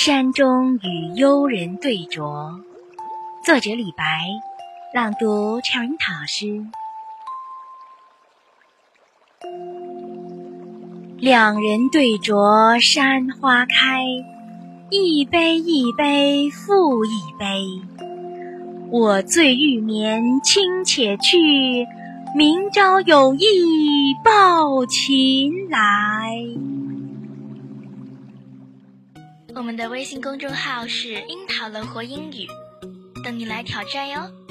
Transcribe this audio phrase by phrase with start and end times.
[0.00, 2.60] 山中与幽人对酌，
[3.44, 4.04] 作者李白，
[4.94, 6.64] 朗读陈云老师。
[11.18, 14.04] 两人对酌山花开，
[14.88, 17.66] 一杯一杯复一杯。
[18.92, 21.38] 我醉欲眠卿且去，
[22.36, 26.67] 明朝有意抱琴来。
[29.58, 32.46] 我们的微信公众号是“樱桃乐活英语”，
[33.24, 34.47] 等你来挑战哟。